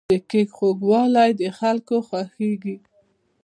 [0.11, 2.75] د کیک خوږوالی د خلکو خوښیږي.